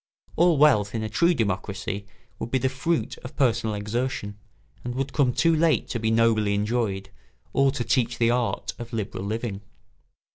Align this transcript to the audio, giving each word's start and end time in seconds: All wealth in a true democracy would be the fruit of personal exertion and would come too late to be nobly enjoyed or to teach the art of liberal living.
All 0.35 0.57
wealth 0.57 0.95
in 0.95 1.03
a 1.03 1.09
true 1.09 1.35
democracy 1.35 2.07
would 2.39 2.49
be 2.49 2.57
the 2.57 2.69
fruit 2.69 3.19
of 3.19 3.35
personal 3.35 3.75
exertion 3.75 4.35
and 4.83 4.95
would 4.95 5.13
come 5.13 5.31
too 5.31 5.55
late 5.55 5.87
to 5.89 5.99
be 5.99 6.09
nobly 6.09 6.55
enjoyed 6.55 7.11
or 7.53 7.69
to 7.71 7.83
teach 7.83 8.17
the 8.17 8.31
art 8.31 8.73
of 8.79 8.93
liberal 8.93 9.23
living. 9.23 9.61